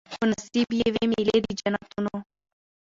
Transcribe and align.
په 0.13 0.23
نصیب 0.31 0.69
یې 0.79 0.87
وي 0.93 1.05
مېلې 1.11 1.37
د 1.45 1.47
جنتونو 1.59 2.15